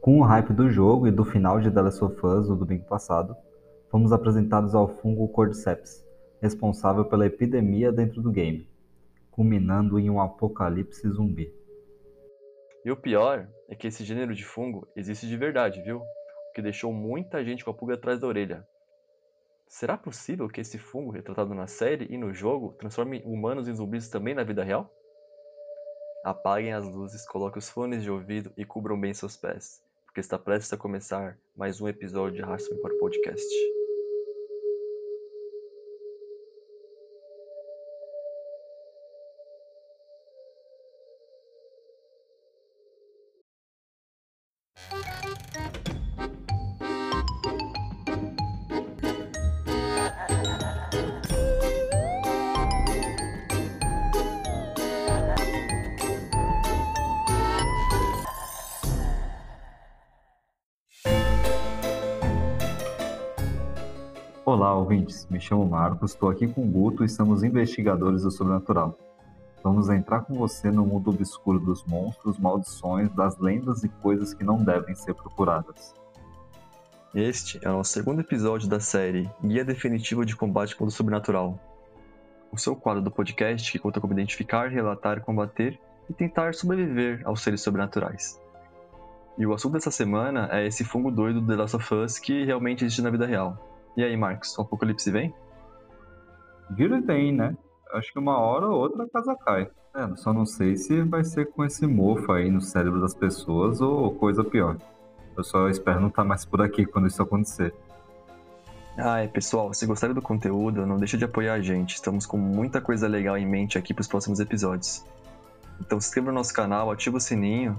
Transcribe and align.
Com 0.00 0.20
o 0.20 0.22
hype 0.22 0.52
do 0.52 0.70
jogo 0.70 1.08
e 1.08 1.10
do 1.10 1.24
final 1.24 1.60
de 1.60 1.70
The 1.70 1.82
Last 1.82 2.04
of 2.04 2.24
Us 2.24 2.48
no 2.48 2.56
domingo 2.56 2.84
passado, 2.84 3.36
fomos 3.90 4.12
apresentados 4.12 4.72
ao 4.74 4.86
fungo 4.86 5.28
Cordyceps, 5.28 6.06
responsável 6.40 7.04
pela 7.04 7.26
epidemia 7.26 7.90
dentro 7.90 8.22
do 8.22 8.30
game, 8.30 8.70
culminando 9.30 9.98
em 9.98 10.08
um 10.08 10.20
apocalipse 10.20 11.08
zumbi. 11.10 11.52
E 12.84 12.90
o 12.92 12.96
pior 12.96 13.48
é 13.68 13.74
que 13.74 13.88
esse 13.88 14.04
gênero 14.04 14.34
de 14.34 14.44
fungo 14.44 14.86
existe 14.94 15.26
de 15.26 15.36
verdade, 15.36 15.82
viu? 15.82 15.98
O 15.98 16.52
que 16.54 16.62
deixou 16.62 16.92
muita 16.92 17.44
gente 17.44 17.64
com 17.64 17.72
a 17.72 17.74
pulga 17.74 17.94
atrás 17.94 18.20
da 18.20 18.26
orelha. 18.28 18.66
Será 19.66 19.98
possível 19.98 20.48
que 20.48 20.60
esse 20.60 20.78
fungo 20.78 21.10
retratado 21.10 21.52
na 21.54 21.66
série 21.66 22.06
e 22.08 22.16
no 22.16 22.32
jogo 22.32 22.72
transforme 22.78 23.20
humanos 23.26 23.68
em 23.68 23.74
zumbis 23.74 24.08
também 24.08 24.34
na 24.34 24.44
vida 24.44 24.62
real? 24.62 24.90
Apaguem 26.24 26.72
as 26.72 26.86
luzes, 26.86 27.26
coloquem 27.26 27.58
os 27.58 27.68
fones 27.68 28.02
de 28.02 28.10
ouvido 28.10 28.52
e 28.56 28.64
cubram 28.64 28.98
bem 28.98 29.12
seus 29.12 29.36
pés, 29.36 29.82
porque 30.18 30.20
está 30.20 30.36
prestes 30.36 30.72
a 30.72 30.76
começar 30.76 31.38
mais 31.56 31.80
um 31.80 31.86
episódio 31.86 32.34
de 32.38 32.42
Arrasta-me 32.42 32.80
para 32.82 32.92
o 32.92 32.98
Podcast. 32.98 33.77
Ouvintes. 64.88 65.28
Me 65.30 65.38
chamo 65.38 65.66
Marcos, 65.66 66.12
estou 66.12 66.30
aqui 66.30 66.48
com 66.48 66.62
o 66.62 66.66
Guto 66.66 67.02
e 67.02 67.06
estamos 67.06 67.44
investigadores 67.44 68.22
do 68.22 68.30
sobrenatural. 68.30 68.98
Vamos 69.62 69.90
entrar 69.90 70.22
com 70.22 70.34
você 70.34 70.70
no 70.70 70.86
mundo 70.86 71.10
obscuro 71.10 71.60
dos 71.60 71.84
monstros, 71.84 72.38
maldições, 72.38 73.10
das 73.12 73.38
lendas 73.38 73.84
e 73.84 73.88
coisas 73.88 74.32
que 74.32 74.42
não 74.42 74.64
devem 74.64 74.94
ser 74.94 75.12
procuradas. 75.12 75.94
Este 77.14 77.58
é 77.62 77.70
o 77.70 77.84
segundo 77.84 78.20
episódio 78.20 78.66
da 78.66 78.80
série 78.80 79.28
Guia 79.44 79.62
Definitivo 79.62 80.24
de 80.24 80.34
Combate 80.34 80.74
contra 80.74 80.88
o 80.88 80.96
Sobrenatural. 80.96 81.60
O 82.50 82.56
seu 82.56 82.74
quadro 82.74 83.02
do 83.02 83.10
podcast 83.10 83.70
que 83.70 83.78
conta 83.78 84.00
como 84.00 84.14
identificar, 84.14 84.70
relatar, 84.70 85.20
combater 85.20 85.78
e 86.08 86.14
tentar 86.14 86.54
sobreviver 86.54 87.20
aos 87.26 87.42
seres 87.42 87.60
sobrenaturais. 87.60 88.40
E 89.36 89.44
o 89.44 89.52
assunto 89.52 89.74
dessa 89.74 89.90
semana 89.90 90.48
é 90.50 90.66
esse 90.66 90.82
fungo 90.82 91.10
doido 91.10 91.42
do 91.42 91.46
The 91.46 91.56
Last 91.56 91.76
of 91.76 91.94
Us 91.94 92.18
que 92.18 92.44
realmente 92.44 92.86
existe 92.86 93.02
na 93.02 93.10
vida 93.10 93.26
real. 93.26 93.67
E 93.98 94.04
aí, 94.04 94.16
Marcos, 94.16 94.56
o 94.56 94.62
apocalipse 94.62 95.10
vem? 95.10 95.34
Vira 96.70 96.98
e 96.98 97.00
vem, 97.00 97.32
né? 97.32 97.56
Acho 97.92 98.12
que 98.12 98.18
uma 98.20 98.38
hora 98.38 98.68
ou 98.68 98.78
outra 98.78 99.02
a 99.02 99.08
casa 99.08 99.34
cai. 99.44 99.68
É, 99.92 100.14
só 100.14 100.32
não 100.32 100.46
sei 100.46 100.76
se 100.76 101.02
vai 101.02 101.24
ser 101.24 101.46
com 101.46 101.64
esse 101.64 101.84
mofo 101.84 102.30
aí 102.30 102.48
no 102.48 102.60
cérebro 102.60 103.00
das 103.00 103.12
pessoas 103.12 103.80
ou 103.80 104.14
coisa 104.14 104.44
pior. 104.44 104.76
Eu 105.36 105.42
só 105.42 105.68
espero 105.68 105.98
não 105.98 106.10
estar 106.10 106.22
mais 106.22 106.44
por 106.44 106.62
aqui 106.62 106.86
quando 106.86 107.08
isso 107.08 107.20
acontecer. 107.20 107.74
Ah, 108.96 109.18
é, 109.18 109.26
pessoal, 109.26 109.74
se 109.74 109.84
gostarem 109.84 110.14
do 110.14 110.22
conteúdo, 110.22 110.86
não 110.86 110.96
deixe 110.96 111.16
de 111.16 111.24
apoiar 111.24 111.54
a 111.54 111.60
gente. 111.60 111.96
Estamos 111.96 112.24
com 112.24 112.38
muita 112.38 112.80
coisa 112.80 113.08
legal 113.08 113.36
em 113.36 113.48
mente 113.48 113.76
aqui 113.76 113.92
para 113.92 114.02
os 114.02 114.08
próximos 114.08 114.38
episódios. 114.38 115.04
Então 115.80 116.00
se 116.00 116.06
inscreva 116.06 116.28
no 116.28 116.34
nosso 116.34 116.54
canal, 116.54 116.92
ativa 116.92 117.16
o 117.16 117.20
sininho 117.20 117.76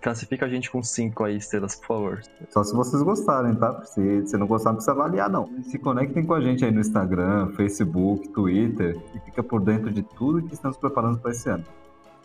Classifica 0.00 0.46
a 0.46 0.48
gente 0.48 0.70
com 0.70 0.82
5 0.82 1.24
aí 1.24 1.36
estrelas, 1.36 1.74
por 1.76 1.86
favor. 1.86 2.22
Só 2.50 2.62
se 2.62 2.74
vocês 2.74 3.02
gostarem, 3.02 3.54
tá? 3.54 3.84
Se, 3.84 4.26
se 4.26 4.36
não 4.36 4.46
gostar, 4.46 4.70
não 4.70 4.76
precisa 4.76 4.92
avaliar, 4.92 5.30
não. 5.30 5.48
Se 5.64 5.78
conectem 5.78 6.24
com 6.24 6.34
a 6.34 6.40
gente 6.40 6.64
aí 6.64 6.70
no 6.70 6.80
Instagram, 6.80 7.48
Facebook, 7.56 8.28
Twitter 8.28 9.00
e 9.14 9.20
fica 9.20 9.42
por 9.42 9.60
dentro 9.60 9.90
de 9.90 10.02
tudo 10.02 10.42
que 10.42 10.54
estamos 10.54 10.76
preparando 10.76 11.18
para 11.18 11.30
esse 11.30 11.48
ano. 11.48 11.64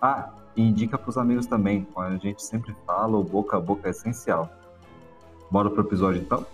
Ah, 0.02 0.30
e 0.56 0.62
indica 0.62 0.98
pros 0.98 1.18
amigos 1.18 1.46
também, 1.46 1.84
como 1.94 2.06
a 2.06 2.18
gente 2.18 2.44
sempre 2.44 2.76
fala, 2.86 3.18
o 3.18 3.24
boca 3.24 3.58
a 3.58 3.60
boca 3.60 3.88
é 3.88 3.92
essencial. 3.92 4.50
Bora 5.50 5.70
pro 5.70 5.82
episódio 5.82 6.22
então? 6.22 6.46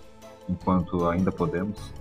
Enquanto 0.48 1.08
ainda 1.08 1.32
podemos. 1.32 1.99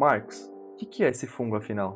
Marcos, 0.00 0.50
o 0.72 0.76
que, 0.76 0.86
que 0.86 1.04
é 1.04 1.10
esse 1.10 1.26
fungo 1.26 1.56
afinal? 1.56 1.94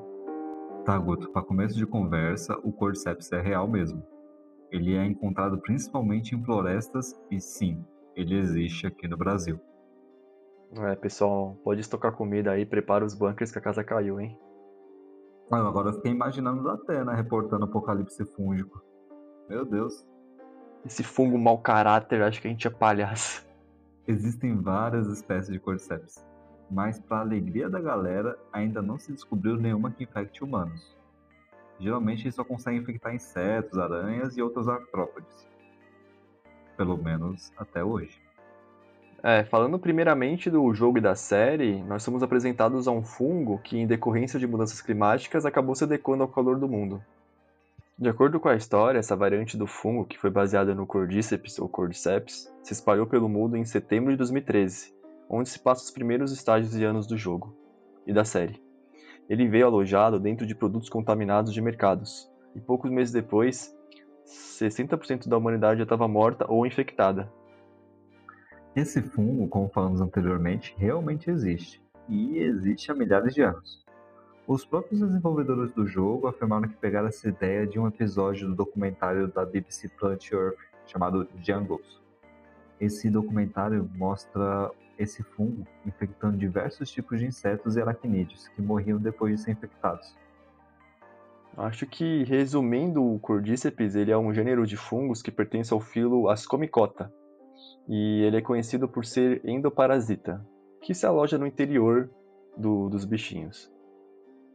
Tá, 0.84 0.98
Guto, 0.98 1.30
para 1.30 1.40
começo 1.40 1.74
de 1.74 1.86
conversa, 1.86 2.54
o 2.62 2.70
Cordyceps 2.70 3.32
é 3.32 3.40
real 3.40 3.66
mesmo. 3.66 4.06
Ele 4.70 4.94
é 4.94 5.06
encontrado 5.06 5.56
principalmente 5.62 6.34
em 6.34 6.44
florestas 6.44 7.18
e 7.30 7.40
sim, 7.40 7.82
ele 8.14 8.38
existe 8.38 8.86
aqui 8.86 9.08
no 9.08 9.16
Brasil. 9.16 9.58
É, 10.80 10.94
pessoal, 10.96 11.58
pode 11.64 11.80
estocar 11.80 12.12
comida 12.12 12.50
aí, 12.50 12.66
prepara 12.66 13.06
os 13.06 13.14
bunkers 13.14 13.50
que 13.50 13.58
a 13.58 13.62
casa 13.62 13.82
caiu, 13.82 14.20
hein? 14.20 14.38
Ah, 15.50 15.66
agora 15.66 15.88
eu 15.88 15.94
fiquei 15.94 16.12
imaginando 16.12 16.62
da 16.62 16.74
Atena 16.74 17.14
reportando 17.14 17.64
apocalipse 17.64 18.22
fúngico. 18.36 18.84
Meu 19.48 19.64
Deus. 19.64 20.06
Esse 20.84 21.02
fungo 21.02 21.38
mau 21.38 21.56
caráter, 21.56 22.20
acho 22.20 22.42
que 22.42 22.48
a 22.48 22.50
gente 22.50 22.66
é 22.66 22.70
palhaço. 22.70 23.46
Existem 24.06 24.60
várias 24.60 25.06
espécies 25.06 25.50
de 25.50 25.58
Cordyceps 25.58 26.33
mas 26.74 26.98
para 26.98 27.20
alegria 27.20 27.70
da 27.70 27.80
galera, 27.80 28.36
ainda 28.52 28.82
não 28.82 28.98
se 28.98 29.12
descobriu 29.12 29.56
nenhuma 29.56 29.92
que 29.92 30.02
infecte 30.02 30.42
humanos. 30.42 30.92
Geralmente 31.78 32.30
só 32.32 32.42
consegue 32.42 32.78
infectar 32.78 33.14
insetos, 33.14 33.78
aranhas 33.78 34.36
e 34.36 34.42
outros 34.42 34.68
artrópodes. 34.68 35.48
Pelo 36.76 36.96
menos 36.96 37.52
até 37.56 37.84
hoje. 37.84 38.20
É, 39.22 39.44
falando 39.44 39.78
primeiramente 39.78 40.50
do 40.50 40.74
jogo 40.74 40.98
e 40.98 41.00
da 41.00 41.14
série, 41.14 41.80
nós 41.84 42.02
somos 42.02 42.24
apresentados 42.24 42.88
a 42.88 42.90
um 42.90 43.04
fungo 43.04 43.58
que, 43.58 43.78
em 43.78 43.86
decorrência 43.86 44.38
de 44.38 44.46
mudanças 44.46 44.82
climáticas, 44.82 45.46
acabou 45.46 45.76
se 45.76 45.84
adequando 45.84 46.24
ao 46.24 46.28
calor 46.28 46.58
do 46.58 46.68
mundo. 46.68 47.00
De 47.96 48.08
acordo 48.08 48.40
com 48.40 48.48
a 48.48 48.56
história, 48.56 48.98
essa 48.98 49.14
variante 49.14 49.56
do 49.56 49.68
fungo, 49.68 50.04
que 50.04 50.18
foi 50.18 50.28
baseada 50.28 50.74
no 50.74 50.86
Cordyceps 50.86 51.60
ou 51.60 51.68
Cordyceps, 51.68 52.52
se 52.64 52.72
espalhou 52.72 53.06
pelo 53.06 53.28
mundo 53.28 53.56
em 53.56 53.64
setembro 53.64 54.10
de 54.10 54.16
2013 54.16 54.93
onde 55.28 55.48
se 55.48 55.58
passa 55.58 55.84
os 55.84 55.90
primeiros 55.90 56.32
estágios 56.32 56.76
e 56.76 56.84
anos 56.84 57.06
do 57.06 57.16
jogo 57.16 57.56
e 58.06 58.12
da 58.12 58.24
série. 58.24 58.62
Ele 59.28 59.48
veio 59.48 59.66
alojado 59.66 60.20
dentro 60.20 60.46
de 60.46 60.54
produtos 60.54 60.88
contaminados 60.88 61.52
de 61.52 61.60
mercados, 61.60 62.30
e 62.54 62.60
poucos 62.60 62.90
meses 62.90 63.12
depois, 63.12 63.74
60% 64.26 65.28
da 65.28 65.36
humanidade 65.36 65.78
já 65.78 65.84
estava 65.84 66.06
morta 66.06 66.44
ou 66.48 66.66
infectada. 66.66 67.32
Esse 68.76 69.00
fungo, 69.00 69.48
como 69.48 69.68
falamos 69.68 70.00
anteriormente, 70.00 70.74
realmente 70.76 71.30
existe, 71.30 71.82
e 72.08 72.38
existe 72.38 72.90
há 72.90 72.94
milhares 72.94 73.34
de 73.34 73.42
anos. 73.42 73.84
Os 74.46 74.64
próprios 74.64 75.00
desenvolvedores 75.00 75.72
do 75.72 75.86
jogo 75.86 76.26
afirmaram 76.26 76.68
que 76.68 76.76
pegaram 76.76 77.08
essa 77.08 77.28
ideia 77.28 77.66
de 77.66 77.78
um 77.78 77.88
episódio 77.88 78.48
do 78.48 78.54
documentário 78.54 79.28
da 79.28 79.46
BBC 79.46 79.88
Planet 79.88 80.32
Earth 80.32 80.58
chamado 80.86 81.26
Jungles. 81.40 82.02
Esse 82.78 83.08
documentário 83.08 83.88
mostra 83.94 84.70
esse 84.98 85.22
fungo 85.22 85.66
infectando 85.86 86.36
diversos 86.36 86.90
tipos 86.90 87.18
de 87.18 87.26
insetos 87.26 87.76
e 87.76 87.80
aracnídeos 87.80 88.48
que 88.48 88.62
morriam 88.62 88.98
depois 88.98 89.36
de 89.36 89.42
ser 89.42 89.52
infectados. 89.52 90.14
Acho 91.56 91.86
que, 91.86 92.24
resumindo, 92.24 93.04
o 93.04 93.18
Cordyceps 93.20 93.94
ele 93.94 94.10
é 94.10 94.18
um 94.18 94.34
gênero 94.34 94.66
de 94.66 94.76
fungos 94.76 95.22
que 95.22 95.30
pertence 95.30 95.72
ao 95.72 95.80
filo 95.80 96.28
Ascomicota, 96.28 97.12
e 97.88 98.22
ele 98.22 98.38
é 98.38 98.40
conhecido 98.40 98.88
por 98.88 99.04
ser 99.04 99.40
endoparasita, 99.44 100.44
que 100.82 100.94
se 100.94 101.06
aloja 101.06 101.38
no 101.38 101.46
interior 101.46 102.10
do, 102.56 102.88
dos 102.88 103.04
bichinhos. 103.04 103.72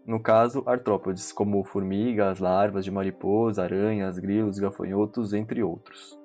No 0.06 0.20
caso, 0.20 0.64
artrópodes, 0.66 1.32
como 1.32 1.64
formigas, 1.64 2.40
larvas 2.40 2.84
de 2.84 2.92
mariposa, 2.92 3.64
aranhas, 3.64 4.18
grilos, 4.18 4.58
gafanhotos, 4.60 5.34
entre 5.34 5.64
outros. 5.64 6.18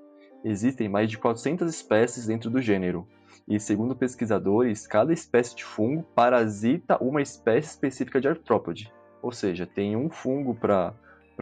Existem 0.44 0.89
mais 0.89 1.11
de 1.11 1.19
400 1.19 1.69
espécies 1.69 2.27
dentro 2.27 2.50
do 2.50 2.61
gênero, 2.61 3.06
e 3.47 3.59
segundo 3.59 3.97
pesquisadores, 3.97 4.87
cada 4.87 5.13
espécie 5.13 5.57
de 5.57 5.65
fungo 5.65 6.03
parasita 6.15 6.97
uma 7.03 7.23
espécie 7.23 7.71
específica 7.71 8.21
de 8.21 8.29
artrópode. 8.29 8.93
Ou 9.23 9.33
seja, 9.33 9.67
tem 9.67 9.97
um 9.97 10.11
fungo 10.11 10.55
para 10.55 10.95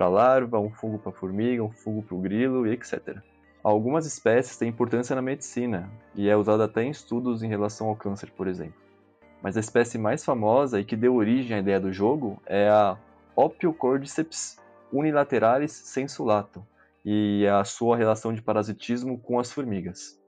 larva, 0.09 0.59
um 0.59 0.71
fungo 0.71 0.99
para 0.99 1.13
formiga, 1.13 1.63
um 1.63 1.71
fungo 1.71 2.03
para 2.03 2.15
o 2.15 2.21
grilo 2.21 2.67
e 2.67 2.73
etc. 2.73 3.19
Algumas 3.63 4.07
espécies 4.07 4.57
têm 4.57 4.69
importância 4.69 5.15
na 5.15 5.23
medicina 5.23 5.91
e 6.15 6.29
é 6.29 6.37
usada 6.37 6.65
até 6.65 6.83
em 6.83 6.91
estudos 6.91 7.43
em 7.43 7.49
relação 7.49 7.89
ao 7.89 7.97
câncer, 7.97 8.31
por 8.31 8.49
exemplo. 8.49 8.81
Mas 9.43 9.57
a 9.57 9.61
espécie 9.61 9.99
mais 9.99 10.25
famosa 10.25 10.81
e 10.81 10.85
que 10.85 10.97
deu 10.97 11.15
origem 11.15 11.57
à 11.57 11.61
ideia 11.61 11.81
do 11.81 11.93
jogo 11.93 12.41
é 12.47 12.69
a 12.69 12.97
Opiocordyceps 13.35 14.57
unilateralis 14.93 15.73
sensulato 15.73 16.65
e 17.05 17.47
a 17.47 17.65
sua 17.65 17.97
relação 17.97 18.33
de 18.33 18.43
parasitismo 18.43 19.19
com 19.19 19.41
as 19.41 19.51
formigas. 19.51 20.22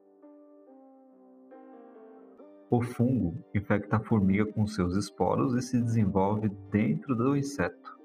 O 2.74 2.82
fungo 2.82 3.36
infecta 3.54 3.98
a 3.98 4.00
formiga 4.00 4.44
com 4.44 4.66
seus 4.66 4.96
esporos 4.96 5.54
e 5.54 5.62
se 5.62 5.80
desenvolve 5.80 6.48
dentro 6.72 7.14
do 7.14 7.36
inseto, 7.36 7.96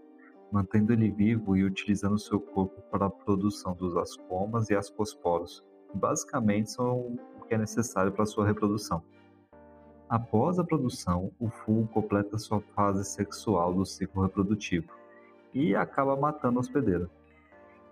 mantendo 0.51 0.93
ele 0.93 1.09
vivo 1.09 1.57
e 1.57 1.63
utilizando 1.63 2.19
seu 2.19 2.39
corpo 2.39 2.79
para 2.91 3.07
a 3.07 3.09
produção 3.09 3.73
dos 3.73 3.97
ascomas 3.97 4.69
e 4.69 4.75
ascosporos, 4.75 5.65
que 5.89 5.97
basicamente 5.97 6.71
são 6.71 7.17
o 7.41 7.45
que 7.47 7.55
é 7.55 7.57
necessário 7.57 8.11
para 8.11 8.27
sua 8.27 8.45
reprodução. 8.45 9.01
Após 10.07 10.59
a 10.59 10.63
produção, 10.63 11.31
o 11.39 11.49
fungo 11.49 11.87
completa 11.87 12.37
sua 12.37 12.61
fase 12.61 13.03
sexual 13.05 13.73
do 13.73 13.83
ciclo 13.87 14.21
reprodutivo 14.21 14.93
e 15.51 15.75
acaba 15.75 16.15
matando 16.15 16.59
a 16.59 16.61
hospedeira, 16.61 17.09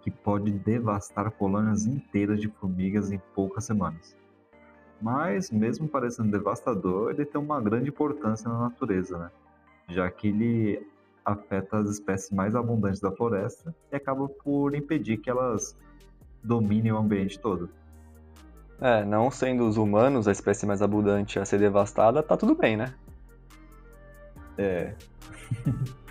que 0.03 0.12
pode 0.12 0.51
devastar 0.51 1.31
colônias 1.31 1.88
inteiras 1.88 2.39
de 2.39 2.47
formigas 2.50 3.12
em 3.12 3.19
poucas 3.33 3.65
semanas. 3.65 4.15
Mas, 5.02 5.52
mesmo 5.52 5.88
parecendo 5.88 6.32
devastador, 6.32 7.12
ele 7.12 7.26
tem 7.26 7.40
uma 7.40 7.62
grande 7.62 7.90
importância 7.90 8.50
na 8.50 8.60
natureza, 8.60 9.18
né? 9.18 9.32
já 9.90 10.10
que 10.10 10.28
ele 10.28 10.88
afeta 11.24 11.78
as 11.78 11.90
espécies 11.90 12.32
mais 12.32 12.56
abundantes 12.56 13.00
da 13.00 13.12
floresta 13.12 13.76
e 13.92 13.96
acaba 13.96 14.28
por 14.28 14.76
impedir 14.76 15.18
que 15.18 15.30
elas 15.30 15.76
dominem 16.44 16.92
o 16.92 16.98
ambiente 16.98 17.40
todo. 17.40 17.70
É, 18.80 19.04
não 19.04 19.32
sendo 19.32 19.68
os 19.68 19.76
humanos 19.78 20.28
a 20.28 20.32
espécie 20.32 20.66
mais 20.66 20.82
abundante 20.82 21.40
a 21.40 21.46
ser 21.46 21.60
devastada, 21.60 22.22
tá 22.22 22.38
tudo 22.38 22.56
bem, 22.56 22.78
né? 22.78 22.94
É. 24.58 24.94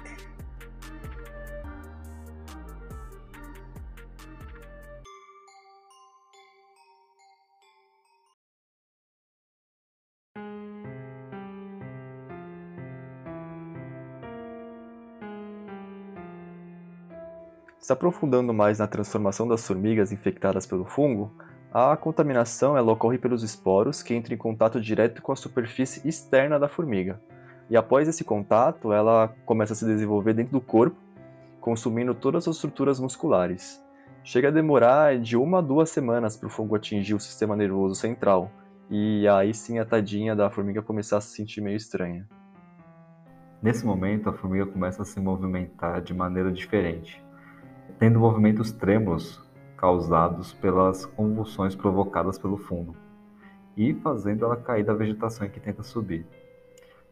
Se 17.87 17.93
aprofundando 17.93 18.53
mais 18.53 18.81
na 18.81 18.89
transformação 18.89 19.47
das 19.47 19.65
formigas 19.65 20.11
infectadas 20.11 20.67
pelo 20.67 20.85
fungo, 20.85 21.31
a 21.73 21.97
contaminação 21.97 22.77
ela 22.77 22.91
ocorre 22.91 23.17
pelos 23.17 23.45
esporos 23.45 24.03
que 24.03 24.13
entram 24.13 24.35
em 24.35 24.37
contato 24.37 24.81
direto 24.81 25.23
com 25.23 25.31
a 25.31 25.37
superfície 25.37 26.05
externa 26.05 26.59
da 26.59 26.69
formiga. 26.69 27.21
E 27.71 27.77
após 27.77 28.09
esse 28.09 28.25
contato, 28.25 28.93
ela 28.93 29.33
começa 29.45 29.73
a 29.73 29.77
se 29.77 29.85
desenvolver 29.85 30.35
dentro 30.35 30.51
do 30.51 30.61
corpo, 30.61 30.97
consumindo 31.61 32.13
todas 32.13 32.49
as 32.49 32.57
estruturas 32.57 32.99
musculares. 32.99 33.81
Chega 34.25 34.49
a 34.49 34.51
demorar 34.51 35.21
de 35.21 35.37
uma 35.37 35.61
a 35.61 35.63
duas 35.63 35.89
semanas 35.89 36.37
para 36.37 36.49
o 36.49 36.51
fungo 36.51 36.75
atingir 36.75 37.15
o 37.15 37.21
sistema 37.21 37.55
nervoso 37.55 37.95
central, 37.95 38.51
e 38.91 39.29
aí 39.29 39.55
sim 39.55 39.79
a 39.79 39.85
tadinha 39.85 40.35
da 40.35 40.51
formiga 40.51 40.83
começar 40.83 41.19
a 41.19 41.21
se 41.21 41.37
sentir 41.37 41.61
meio 41.61 41.77
estranha. 41.77 42.27
Nesse 43.63 43.87
momento, 43.87 44.29
a 44.29 44.33
formiga 44.33 44.67
começa 44.67 45.03
a 45.03 45.05
se 45.05 45.21
movimentar 45.21 46.03
de 46.03 46.13
maneira 46.13 46.51
diferente 46.51 47.25
tendo 47.99 48.21
movimentos 48.21 48.73
trêmulos 48.73 49.43
causados 49.77 50.53
pelas 50.55 51.07
convulsões 51.07 51.75
provocadas 51.75 52.39
pelo 52.39 52.59
fungo 52.59 52.95
e 53.77 53.95
fazendo 53.95 54.45
ela 54.45 54.57
cair 54.57 54.85
da 54.85 54.95
vegetação 54.95 55.47
em 55.47 55.51
que 55.51 55.61
tenta 55.61 55.83
subir. 55.83 56.27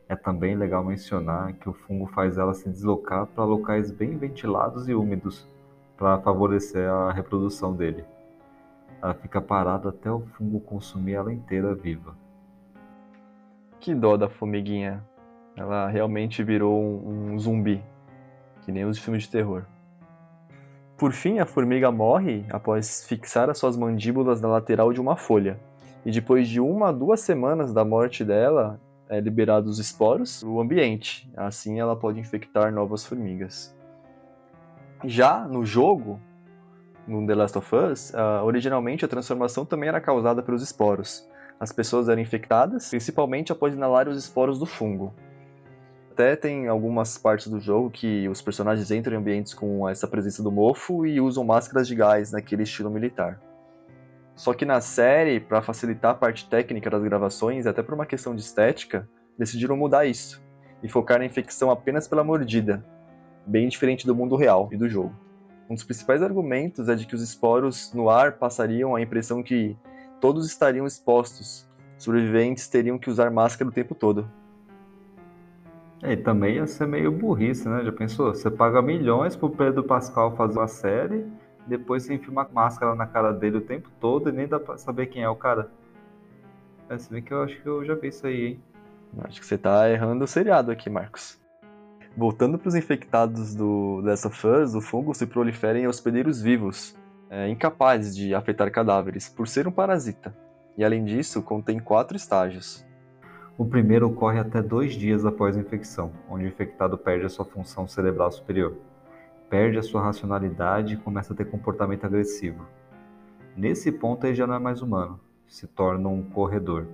É 0.08 0.14
também 0.14 0.54
legal 0.54 0.84
mencionar 0.84 1.54
que 1.54 1.68
o 1.68 1.72
fungo 1.72 2.06
faz 2.06 2.36
ela 2.36 2.52
se 2.52 2.68
deslocar 2.68 3.26
para 3.26 3.44
locais 3.44 3.90
bem 3.90 4.16
ventilados 4.16 4.88
e 4.88 4.94
úmidos 4.94 5.48
para 5.96 6.20
favorecer 6.20 6.88
a 6.88 7.12
reprodução 7.12 7.74
dele. 7.74 8.04
Ela 9.02 9.14
fica 9.14 9.40
parada 9.40 9.88
até 9.88 10.10
o 10.10 10.20
fungo 10.20 10.60
consumir 10.60 11.14
ela 11.14 11.32
inteira 11.32 11.74
viva. 11.74 12.14
Que 13.80 13.94
dó 13.94 14.16
da 14.16 14.28
formiguinha. 14.28 15.02
Ela 15.56 15.88
realmente 15.88 16.42
virou 16.42 16.82
um, 16.82 17.32
um 17.32 17.38
zumbi, 17.38 17.82
que 18.62 18.72
nem 18.72 18.84
os 18.84 18.98
filmes 18.98 19.24
de 19.24 19.30
terror. 19.30 19.64
Por 20.96 21.12
fim, 21.12 21.40
a 21.40 21.46
formiga 21.46 21.90
morre 21.90 22.44
após 22.48 23.04
fixar 23.06 23.50
as 23.50 23.58
suas 23.58 23.76
mandíbulas 23.76 24.40
na 24.40 24.48
lateral 24.48 24.92
de 24.92 25.00
uma 25.00 25.16
folha. 25.16 25.58
E 26.06 26.10
depois 26.10 26.48
de 26.48 26.60
uma 26.60 26.90
a 26.90 26.92
duas 26.92 27.20
semanas 27.20 27.72
da 27.72 27.84
morte 27.84 28.24
dela, 28.24 28.80
é 29.08 29.20
liberado 29.20 29.68
os 29.68 29.78
esporos 29.78 30.42
no 30.42 30.60
ambiente. 30.60 31.28
Assim 31.36 31.80
ela 31.80 31.96
pode 31.96 32.20
infectar 32.20 32.72
novas 32.72 33.04
formigas. 33.04 33.74
Já 35.04 35.46
no 35.46 35.64
jogo, 35.64 36.20
no 37.06 37.26
The 37.26 37.34
Last 37.34 37.58
of 37.58 37.74
Us, 37.74 38.10
uh, 38.10 38.44
originalmente 38.44 39.04
a 39.04 39.08
transformação 39.08 39.64
também 39.64 39.88
era 39.88 40.00
causada 40.00 40.42
pelos 40.42 40.62
esporos. 40.62 41.28
As 41.58 41.72
pessoas 41.72 42.08
eram 42.08 42.22
infectadas, 42.22 42.88
principalmente 42.88 43.52
após 43.52 43.74
inalar 43.74 44.08
os 44.08 44.16
esporos 44.16 44.58
do 44.58 44.66
fungo. 44.66 45.12
Até 46.14 46.36
tem 46.36 46.68
algumas 46.68 47.18
partes 47.18 47.48
do 47.48 47.58
jogo 47.58 47.90
que 47.90 48.28
os 48.28 48.40
personagens 48.40 48.92
entram 48.92 49.16
em 49.16 49.18
ambientes 49.18 49.52
com 49.52 49.88
essa 49.88 50.06
presença 50.06 50.44
do 50.44 50.52
mofo 50.52 51.04
e 51.04 51.20
usam 51.20 51.42
máscaras 51.42 51.88
de 51.88 51.96
gás 51.96 52.30
naquele 52.30 52.62
estilo 52.62 52.88
militar. 52.88 53.40
Só 54.36 54.54
que 54.54 54.64
na 54.64 54.80
série, 54.80 55.40
para 55.40 55.60
facilitar 55.60 56.12
a 56.12 56.14
parte 56.14 56.48
técnica 56.48 56.88
das 56.88 57.02
gravações 57.02 57.66
e 57.66 57.68
até 57.68 57.82
por 57.82 57.94
uma 57.94 58.06
questão 58.06 58.32
de 58.32 58.42
estética, 58.42 59.08
decidiram 59.36 59.76
mudar 59.76 60.06
isso 60.06 60.40
e 60.84 60.88
focar 60.88 61.18
na 61.18 61.24
infecção 61.24 61.68
apenas 61.68 62.06
pela 62.06 62.22
mordida, 62.22 62.84
bem 63.44 63.68
diferente 63.68 64.06
do 64.06 64.14
mundo 64.14 64.36
real 64.36 64.68
e 64.70 64.76
do 64.76 64.88
jogo. 64.88 65.12
Um 65.68 65.74
dos 65.74 65.82
principais 65.82 66.22
argumentos 66.22 66.88
é 66.88 66.94
de 66.94 67.06
que 67.06 67.16
os 67.16 67.22
esporos 67.22 67.92
no 67.92 68.08
ar 68.08 68.38
passariam 68.38 68.94
a 68.94 69.02
impressão 69.02 69.42
que 69.42 69.76
todos 70.20 70.46
estariam 70.46 70.86
expostos, 70.86 71.68
sobreviventes 71.98 72.68
teriam 72.68 73.00
que 73.00 73.10
usar 73.10 73.32
máscara 73.32 73.68
o 73.68 73.72
tempo 73.72 73.96
todo. 73.96 74.30
É, 76.02 76.12
e 76.12 76.16
também 76.16 76.56
ia 76.56 76.66
ser 76.66 76.86
meio 76.86 77.10
burrice, 77.10 77.68
né? 77.68 77.84
Já 77.84 77.92
pensou? 77.92 78.34
Você 78.34 78.50
paga 78.50 78.82
milhões 78.82 79.36
pro 79.36 79.50
Pedro 79.50 79.82
Pascal 79.82 80.36
fazer 80.36 80.58
uma 80.58 80.68
série, 80.68 81.26
depois 81.66 82.02
você 82.02 82.14
enfia 82.14 82.30
uma 82.30 82.48
máscara 82.52 82.94
na 82.94 83.06
cara 83.06 83.32
dele 83.32 83.58
o 83.58 83.60
tempo 83.60 83.88
todo 84.00 84.28
e 84.28 84.32
nem 84.32 84.46
dá 84.46 84.60
pra 84.60 84.76
saber 84.76 85.06
quem 85.06 85.22
é 85.22 85.28
o 85.28 85.36
cara. 85.36 85.70
É, 86.88 86.98
se 86.98 87.10
bem 87.10 87.22
que 87.22 87.32
eu 87.32 87.42
acho 87.42 87.60
que 87.60 87.66
eu 87.66 87.84
já 87.84 87.94
vi 87.94 88.08
isso 88.08 88.26
aí, 88.26 88.46
hein? 88.46 88.62
Acho 89.22 89.40
que 89.40 89.46
você 89.46 89.56
tá 89.56 89.88
errando 89.88 90.24
o 90.24 90.26
seriado 90.26 90.70
aqui, 90.70 90.90
Marcos. 90.90 91.40
Voltando 92.16 92.58
para 92.58 92.68
os 92.68 92.74
infectados 92.74 93.54
do 93.54 94.02
of 94.24 94.46
Us, 94.46 94.74
o 94.74 94.80
fungo 94.80 95.14
se 95.14 95.26
prolifera 95.26 95.78
em 95.78 95.86
hospedeiros 95.86 96.40
vivos, 96.40 96.96
é, 97.30 97.48
incapazes 97.48 98.14
de 98.14 98.34
afetar 98.34 98.70
cadáveres, 98.70 99.28
por 99.28 99.48
ser 99.48 99.66
um 99.66 99.72
parasita. 99.72 100.34
E 100.76 100.84
além 100.84 101.04
disso, 101.04 101.42
contém 101.42 101.78
quatro 101.78 102.16
estágios. 102.16 102.84
O 103.56 103.64
primeiro 103.64 104.08
ocorre 104.08 104.40
até 104.40 104.60
dois 104.60 104.94
dias 104.94 105.24
após 105.24 105.56
a 105.56 105.60
infecção, 105.60 106.10
onde 106.28 106.44
o 106.44 106.48
infectado 106.48 106.98
perde 106.98 107.24
a 107.24 107.28
sua 107.28 107.44
função 107.44 107.86
cerebral 107.86 108.32
superior, 108.32 108.76
perde 109.48 109.78
a 109.78 109.82
sua 109.82 110.02
racionalidade 110.02 110.94
e 110.94 110.96
começa 110.96 111.32
a 111.32 111.36
ter 111.36 111.44
comportamento 111.44 112.04
agressivo. 112.04 112.66
Nesse 113.56 113.92
ponto, 113.92 114.26
ele 114.26 114.34
já 114.34 114.44
não 114.44 114.56
é 114.56 114.58
mais 114.58 114.82
humano, 114.82 115.20
se 115.46 115.68
torna 115.68 116.08
um 116.08 116.20
corredor. 116.20 116.88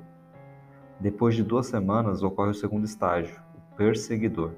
Depois 1.01 1.35
de 1.35 1.43
duas 1.43 1.67
semanas, 1.67 2.23
ocorre 2.23 2.51
o 2.51 2.55
segundo 2.55 2.85
estágio, 2.85 3.41
o 3.57 3.77
perseguidor, 3.77 4.51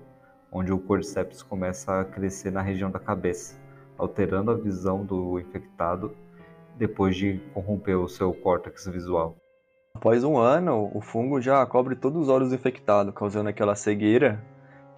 onde 0.51 0.73
o 0.73 0.81
cordyceps 0.81 1.41
começa 1.41 2.01
a 2.01 2.05
crescer 2.05 2.51
na 2.51 2.63
região 2.63 2.91
da 2.91 2.99
cabeça, 2.99 3.57
alterando 3.97 4.51
a 4.51 4.57
visão 4.57 5.05
do 5.05 5.39
infectado 5.39 6.13
depois 6.77 7.15
de 7.15 7.39
corromper 7.55 7.97
o 7.97 8.09
seu 8.09 8.35
córtex 8.35 8.89
visual. 8.89 9.37
Após 10.03 10.25
um 10.25 10.37
ano, 10.37 10.91
o 10.93 11.01
fungo 11.01 11.41
já 11.41 11.65
cobre 11.65 11.95
todos 11.95 12.23
os 12.23 12.29
olhos 12.29 12.49
do 12.49 12.57
infectado, 12.57 13.13
causando 13.13 13.49
aquela 13.49 13.77
cegueira, 13.77 14.45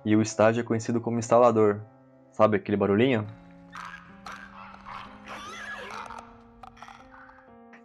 e 0.02 0.16
o 0.16 0.23
estágio 0.23 0.62
é 0.62 0.64
conhecido 0.64 0.99
como 0.99 1.18
instalador. 1.18 1.82
Sabe 2.32 2.56
aquele 2.56 2.78
barulhinho? 2.78 3.26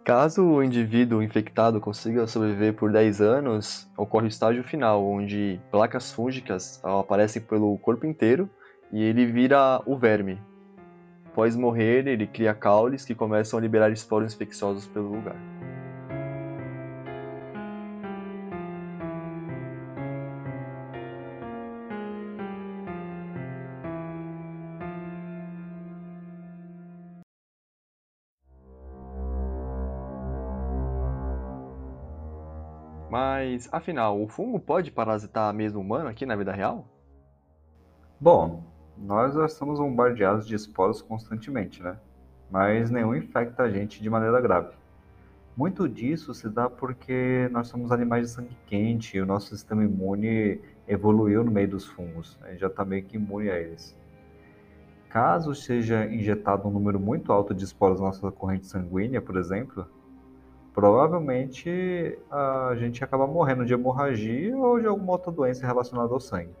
Caso 0.02 0.42
o 0.42 0.64
indivíduo 0.64 1.22
infectado 1.22 1.78
consiga 1.78 2.26
sobreviver 2.26 2.72
por 2.72 2.90
10 2.90 3.20
anos, 3.20 3.86
ocorre 3.98 4.24
o 4.24 4.28
estágio 4.28 4.64
final, 4.64 5.06
onde 5.06 5.60
placas 5.70 6.10
fúngicas 6.10 6.80
aparecem 6.82 7.42
pelo 7.42 7.76
corpo 7.76 8.06
inteiro 8.06 8.48
e 8.90 9.02
ele 9.02 9.26
vira 9.26 9.82
o 9.84 9.94
verme. 9.94 10.40
Após 11.26 11.54
morrer, 11.54 12.06
ele 12.06 12.26
cria 12.26 12.54
caules 12.54 13.04
que 13.04 13.14
começam 13.14 13.58
a 13.58 13.62
liberar 13.62 13.90
esporos 13.90 14.32
infecciosos 14.32 14.86
pelo 14.86 15.16
lugar. 15.16 15.36
Mas, 33.10 33.68
afinal, 33.72 34.22
o 34.22 34.28
fungo 34.28 34.60
pode 34.60 34.90
parasitar 34.92 35.52
mesmo 35.52 35.80
humano 35.80 36.08
aqui 36.08 36.24
na 36.24 36.36
vida 36.36 36.52
real? 36.52 36.86
Bom, 38.20 38.62
Nós 38.96 39.34
já 39.34 39.48
somos 39.48 39.78
bombardeados 39.78 40.46
de 40.46 40.54
esporos 40.54 41.00
constantemente, 41.02 41.82
né? 41.82 41.98
Mas 42.50 42.90
nenhum 42.90 43.14
infecta 43.14 43.62
a 43.62 43.70
gente 43.70 44.02
de 44.02 44.10
maneira 44.10 44.40
grave. 44.42 44.74
Muito 45.56 45.88
disso 45.88 46.34
se 46.34 46.48
dá 46.48 46.68
porque 46.68 47.48
nós 47.50 47.68
somos 47.68 47.90
animais 47.92 48.28
de 48.28 48.34
sangue 48.34 48.56
quente 48.66 49.16
e 49.16 49.20
o 49.22 49.26
nosso 49.26 49.48
sistema 49.48 49.84
imune 49.84 50.60
evoluiu 50.86 51.44
no 51.44 51.50
meio 51.50 51.68
dos 51.70 51.86
fungos. 51.86 52.38
A 52.42 52.50
gente 52.50 52.60
já 52.60 52.66
está 52.68 52.84
meio 52.84 53.04
que 53.04 53.16
imune 53.16 53.50
a 53.50 53.58
eles. 53.58 53.96
Caso 55.08 55.54
seja 55.54 56.06
injetado 56.06 56.68
um 56.68 56.70
número 56.70 57.00
muito 57.00 57.32
alto 57.32 57.54
de 57.54 57.64
esporos 57.64 58.00
na 58.00 58.06
nossa 58.06 58.30
corrente 58.30 58.66
sanguínea, 58.66 59.20
por 59.22 59.36
exemplo, 59.36 59.86
provavelmente 60.74 62.18
a 62.30 62.74
gente 62.76 63.02
acaba 63.02 63.26
morrendo 63.26 63.64
de 63.64 63.72
hemorragia 63.72 64.56
ou 64.56 64.80
de 64.80 64.86
alguma 64.86 65.12
outra 65.12 65.32
doença 65.32 65.66
relacionada 65.66 66.12
ao 66.12 66.20
sangue. 66.20 66.54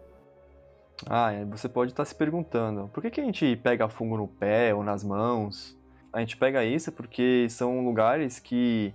Ah, 1.06 1.32
é, 1.32 1.44
você 1.44 1.68
pode 1.68 1.92
estar 1.92 2.04
se 2.04 2.14
perguntando, 2.14 2.88
por 2.88 3.02
que, 3.02 3.10
que 3.10 3.20
a 3.20 3.24
gente 3.24 3.56
pega 3.56 3.88
fungo 3.88 4.16
no 4.16 4.28
pé 4.28 4.74
ou 4.74 4.82
nas 4.82 5.02
mãos? 5.02 5.78
A 6.12 6.20
gente 6.20 6.36
pega 6.36 6.64
isso 6.64 6.92
porque 6.92 7.46
são 7.48 7.84
lugares 7.84 8.38
que 8.38 8.92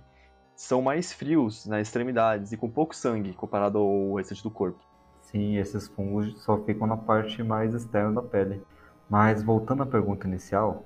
são 0.54 0.80
mais 0.80 1.12
frios 1.12 1.66
nas 1.66 1.88
extremidades 1.88 2.52
e 2.52 2.56
com 2.56 2.70
pouco 2.70 2.94
sangue 2.94 3.32
comparado 3.32 3.78
ao 3.78 4.14
restante 4.14 4.42
do 4.42 4.50
corpo. 4.50 4.78
Sim, 5.22 5.56
esses 5.56 5.88
fungos 5.88 6.40
só 6.42 6.56
ficam 6.58 6.86
na 6.86 6.96
parte 6.96 7.42
mais 7.42 7.74
externa 7.74 8.12
da 8.12 8.22
pele. 8.22 8.62
Mas 9.08 9.42
voltando 9.42 9.82
à 9.82 9.86
pergunta 9.86 10.26
inicial, 10.26 10.84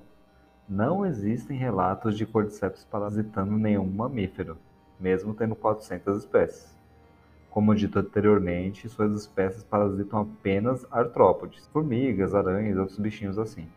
não 0.71 1.05
existem 1.05 1.57
relatos 1.57 2.17
de 2.17 2.25
cordyceps 2.25 2.85
parasitando 2.85 3.57
nenhum 3.57 3.85
mamífero, 3.85 4.57
mesmo 4.97 5.33
tendo 5.33 5.53
400 5.53 6.19
espécies. 6.19 6.73
Como 7.49 7.75
dito 7.75 7.99
anteriormente, 7.99 8.87
suas 8.87 9.11
espécies 9.11 9.65
parasitam 9.65 10.21
apenas 10.21 10.87
artrópodes, 10.89 11.67
formigas, 11.73 12.33
aranhas 12.33 12.77
e 12.77 12.79
outros 12.79 12.97
bichinhos 12.97 13.37
assim. 13.37 13.67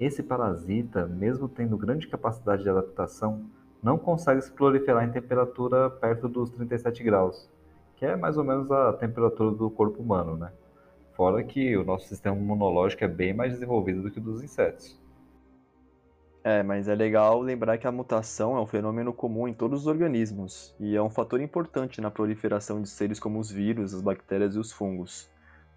Esse 0.00 0.22
parasita, 0.22 1.04
mesmo 1.06 1.46
tendo 1.46 1.76
grande 1.76 2.08
capacidade 2.08 2.62
de 2.62 2.70
adaptação, 2.70 3.44
não 3.82 3.98
consegue 3.98 4.40
se 4.40 4.50
proliferar 4.50 5.06
em 5.06 5.12
temperatura 5.12 5.90
perto 5.90 6.30
dos 6.30 6.48
37 6.48 7.04
graus, 7.04 7.46
que 7.96 8.06
é 8.06 8.16
mais 8.16 8.38
ou 8.38 8.44
menos 8.44 8.72
a 8.72 8.94
temperatura 8.94 9.50
do 9.50 9.68
corpo 9.68 10.02
humano, 10.02 10.34
né? 10.34 10.50
Fora 11.12 11.44
que 11.44 11.76
o 11.76 11.84
nosso 11.84 12.08
sistema 12.08 12.38
imunológico 12.38 13.04
é 13.04 13.08
bem 13.08 13.34
mais 13.34 13.52
desenvolvido 13.52 14.00
do 14.00 14.10
que 14.10 14.18
o 14.18 14.22
dos 14.22 14.42
insetos. 14.42 14.98
É, 16.42 16.62
mas 16.62 16.88
é 16.88 16.94
legal 16.94 17.40
lembrar 17.40 17.76
que 17.76 17.86
a 17.86 17.92
mutação 17.92 18.56
é 18.56 18.60
um 18.60 18.66
fenômeno 18.66 19.12
comum 19.12 19.46
em 19.46 19.52
todos 19.52 19.82
os 19.82 19.86
organismos 19.86 20.74
e 20.80 20.96
é 20.96 21.02
um 21.02 21.10
fator 21.10 21.38
importante 21.38 22.00
na 22.00 22.10
proliferação 22.10 22.80
de 22.80 22.88
seres 22.88 23.20
como 23.20 23.38
os 23.38 23.50
vírus, 23.50 23.92
as 23.92 24.00
bactérias 24.00 24.54
e 24.54 24.58
os 24.58 24.72
fungos. 24.72 25.28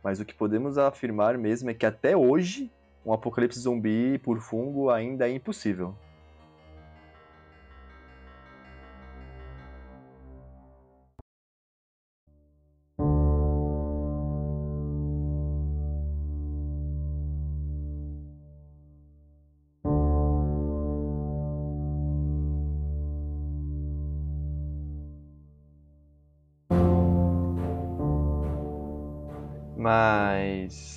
Mas 0.01 0.22
o 0.22 0.25
que 0.25 0.34
podemos 0.34 0.77
afirmar 0.77 1.38
mesmo 1.38 1.70
é 1.70 1.74
que 1.74 1.86
até 1.86 2.15
hoje 2.15 2.72
um 3.05 3.12
apocalipse 3.12 3.60
zumbi 3.60 4.17
por 4.20 4.39
fungo 4.39 4.89
ainda 4.89 5.27
é 5.27 5.34
impossível. 5.34 5.93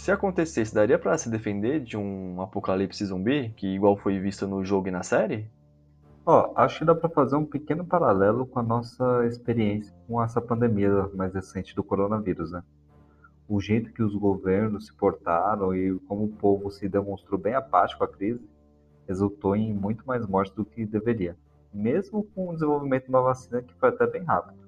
Se 0.06 0.12
acontecesse, 0.12 0.72
daria 0.72 1.00
para 1.00 1.18
se 1.18 1.28
defender 1.28 1.80
de 1.80 1.96
um 1.96 2.40
apocalipse 2.40 3.04
zumbi, 3.04 3.50
que 3.56 3.66
igual 3.66 3.96
foi 3.96 4.20
visto 4.20 4.46
no 4.46 4.64
jogo 4.64 4.86
e 4.86 4.90
na 4.92 5.02
série? 5.02 5.50
Ó, 6.24 6.52
acho 6.54 6.78
que 6.78 6.84
dá 6.84 6.94
para 6.94 7.08
fazer 7.08 7.34
um 7.34 7.44
pequeno 7.44 7.84
paralelo 7.84 8.46
com 8.46 8.60
a 8.60 8.62
nossa 8.62 9.26
experiência 9.26 9.92
com 10.06 10.22
essa 10.22 10.40
pandemia 10.40 11.10
mais 11.12 11.34
recente 11.34 11.74
do 11.74 11.82
coronavírus, 11.82 12.52
né? 12.52 12.62
O 13.48 13.60
jeito 13.60 13.92
que 13.92 14.00
os 14.00 14.14
governos 14.14 14.86
se 14.86 14.94
portaram 14.94 15.74
e 15.74 15.98
como 16.06 16.26
o 16.26 16.32
povo 16.32 16.70
se 16.70 16.88
demonstrou 16.88 17.36
bem 17.36 17.54
apático 17.54 18.04
à 18.04 18.08
crise 18.08 18.48
resultou 19.08 19.56
em 19.56 19.74
muito 19.74 20.06
mais 20.06 20.24
mortes 20.24 20.54
do 20.54 20.64
que 20.64 20.86
deveria, 20.86 21.36
mesmo 21.74 22.22
com 22.32 22.50
o 22.50 22.52
desenvolvimento 22.52 23.06
de 23.06 23.10
uma 23.10 23.22
vacina 23.22 23.60
que 23.60 23.74
foi 23.74 23.88
até 23.88 24.06
bem 24.06 24.22
rápido. 24.22 24.65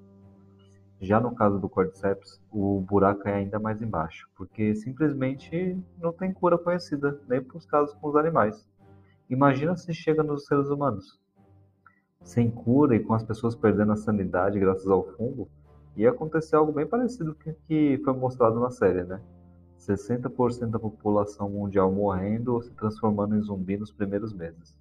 Já 1.01 1.19
no 1.19 1.33
caso 1.33 1.59
do 1.59 1.69
Cordyceps, 1.69 2.41
o 2.51 2.81
buraco 2.81 3.27
é 3.27 3.33
ainda 3.33 3.57
mais 3.57 3.81
embaixo, 3.81 4.29
porque 4.35 4.75
simplesmente 4.75 5.77
não 5.97 6.11
tem 6.11 6.33
cura 6.33 6.57
conhecida, 6.57 7.17
nem 7.27 7.41
para 7.41 7.57
os 7.57 7.65
casos 7.65 7.95
com 7.95 8.09
os 8.09 8.17
animais. 8.17 8.67
Imagina 9.29 9.77
se 9.77 9.93
chega 9.93 10.23
nos 10.23 10.45
seres 10.45 10.67
humanos. 10.67 11.17
Sem 12.21 12.51
cura 12.51 12.95
e 12.95 12.99
com 12.99 13.13
as 13.13 13.23
pessoas 13.23 13.55
perdendo 13.55 13.93
a 13.93 13.95
sanidade 13.95 14.59
graças 14.59 14.87
ao 14.87 15.05
fungo, 15.15 15.47
ia 15.95 16.09
acontecer 16.09 16.57
algo 16.57 16.73
bem 16.73 16.85
parecido 16.85 17.33
com 17.33 17.51
o 17.51 17.55
que 17.65 18.01
foi 18.03 18.13
mostrado 18.13 18.59
na 18.59 18.69
série, 18.69 19.03
né? 19.03 19.21
60% 19.77 20.69
da 20.69 20.79
população 20.79 21.49
mundial 21.49 21.89
morrendo 21.91 22.53
ou 22.53 22.61
se 22.61 22.73
transformando 22.73 23.35
em 23.35 23.41
zumbi 23.41 23.77
nos 23.77 23.91
primeiros 23.91 24.33
meses. 24.33 24.75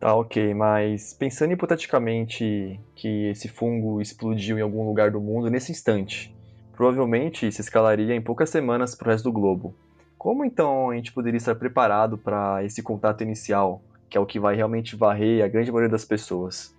Tá, 0.00 0.14
ok, 0.14 0.54
mas 0.54 1.12
pensando 1.12 1.52
hipoteticamente 1.52 2.80
que 2.96 3.28
esse 3.28 3.48
fungo 3.48 4.00
explodiu 4.00 4.58
em 4.58 4.62
algum 4.62 4.82
lugar 4.86 5.10
do 5.10 5.20
mundo 5.20 5.50
nesse 5.50 5.72
instante, 5.72 6.34
provavelmente 6.72 7.52
se 7.52 7.60
escalaria 7.60 8.14
em 8.14 8.22
poucas 8.22 8.48
semanas 8.48 8.94
para 8.94 9.08
o 9.08 9.10
resto 9.10 9.24
do 9.24 9.32
globo. 9.32 9.74
Como 10.16 10.42
então 10.42 10.88
a 10.88 10.96
gente 10.96 11.12
poderia 11.12 11.36
estar 11.36 11.54
preparado 11.54 12.16
para 12.16 12.64
esse 12.64 12.82
contato 12.82 13.22
inicial, 13.22 13.82
que 14.08 14.16
é 14.16 14.20
o 14.20 14.24
que 14.24 14.40
vai 14.40 14.56
realmente 14.56 14.96
varrer 14.96 15.44
a 15.44 15.48
grande 15.48 15.70
maioria 15.70 15.90
das 15.90 16.06
pessoas? 16.06 16.74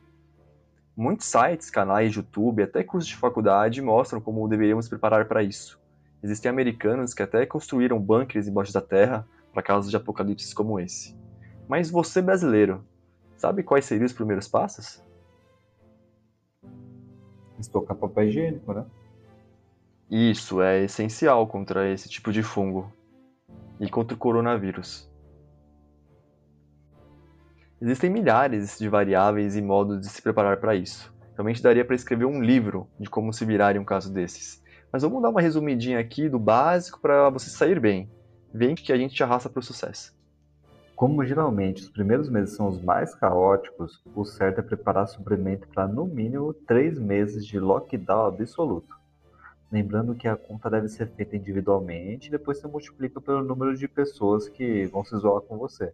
Muitos 0.98 1.28
sites, 1.28 1.70
canais 1.70 2.16
YouTube, 2.16 2.64
até 2.64 2.84
cursos 2.84 3.08
de 3.08 3.16
faculdade 3.16 3.84
mostram 3.84 4.20
como 4.20 4.48
deveríamos 4.48 4.90
preparar 4.90 5.28
para 5.28 5.44
isso. 5.44 5.80
Existem 6.24 6.50
americanos 6.50 7.14
que 7.14 7.22
até 7.22 7.46
construíram 7.46 8.00
bunkers 8.00 8.48
embaixo 8.48 8.74
da 8.74 8.82
terra 8.82 9.28
para 9.54 9.62
casos 9.62 9.92
de 9.92 9.98
apocalipses 9.98 10.56
como 10.56 10.80
esse. 10.80 11.16
Mas 11.68 11.92
você 11.92 12.20
brasileiro, 12.20 12.84
Sabe 13.42 13.64
quais 13.64 13.86
seriam 13.86 14.06
os 14.06 14.14
primeiros 14.14 14.48
passos? 14.48 15.02
Estocar 17.60 17.98
papel 17.98 18.26
higiênico, 18.26 18.72
né? 18.72 18.86
Isso 20.12 20.62
é 20.62 20.84
essencial 20.84 21.48
contra 21.48 21.90
esse 21.90 22.08
tipo 22.08 22.32
de 22.32 22.44
fungo 22.44 22.94
e 23.80 23.90
contra 23.90 24.14
o 24.14 24.20
coronavírus. 24.20 25.10
Existem 27.82 28.12
milhares 28.12 28.78
de 28.78 28.88
variáveis 28.88 29.56
e 29.56 29.62
modos 29.64 30.02
de 30.02 30.10
se 30.10 30.22
preparar 30.22 30.58
para 30.58 30.76
isso. 30.76 31.12
Realmente 31.34 31.64
daria 31.64 31.84
para 31.84 31.96
escrever 31.96 32.26
um 32.26 32.44
livro 32.44 32.88
de 33.00 33.10
como 33.10 33.34
se 33.34 33.44
virar 33.44 33.76
em 33.76 33.80
um 33.80 33.86
caso 33.86 34.14
desses. 34.14 34.62
Mas 34.94 35.02
vamos 35.02 35.20
dar 35.20 35.30
uma 35.30 35.42
resumidinha 35.42 35.98
aqui 35.98 36.30
do 36.30 36.38
básico 36.38 37.02
para 37.02 37.32
você 37.32 37.50
sair 37.50 37.80
bem. 37.80 38.08
Vem 38.54 38.76
que 38.76 38.94
a 38.94 38.98
gente 38.98 39.16
te 39.16 39.24
arrasta 39.24 39.50
para 39.50 39.62
o 39.62 39.64
sucesso. 39.64 40.14
Como 41.02 41.26
geralmente 41.26 41.82
os 41.82 41.90
primeiros 41.90 42.30
meses 42.30 42.56
são 42.56 42.68
os 42.68 42.80
mais 42.80 43.16
caóticos, 43.16 44.00
o 44.16 44.24
certo 44.24 44.60
é 44.60 44.62
preparar 44.62 45.08
suprimento 45.08 45.68
para 45.70 45.88
no 45.88 46.06
mínimo 46.06 46.54
três 46.54 47.00
meses 47.00 47.44
de 47.44 47.60
lockdown 47.60 48.28
absoluto. 48.28 48.96
Lembrando 49.72 50.14
que 50.14 50.28
a 50.28 50.38
conta 50.38 50.70
deve 50.70 50.88
ser 50.90 51.08
feita 51.08 51.36
individualmente 51.36 52.28
e 52.28 52.30
depois 52.30 52.60
se 52.60 52.68
multiplica 52.68 53.20
pelo 53.20 53.44
número 53.44 53.76
de 53.76 53.88
pessoas 53.88 54.48
que 54.48 54.86
vão 54.86 55.04
se 55.04 55.16
isolar 55.16 55.42
com 55.42 55.58
você. 55.58 55.92